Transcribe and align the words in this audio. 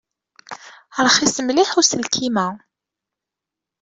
Rxis 1.05 1.37
mliḥ 1.43 1.69
uselkim-a. 1.81 2.47